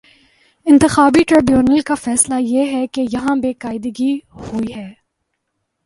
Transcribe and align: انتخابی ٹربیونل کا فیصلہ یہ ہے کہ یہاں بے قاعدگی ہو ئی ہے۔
انتخابی 0.65 1.23
ٹربیونل 1.23 1.81
کا 1.81 1.95
فیصلہ 1.95 2.35
یہ 2.39 2.71
ہے 2.71 2.85
کہ 2.87 3.05
یہاں 3.13 3.35
بے 3.35 3.53
قاعدگی 3.53 4.13
ہو 4.35 4.59
ئی 4.59 4.73
ہے۔ 4.75 4.89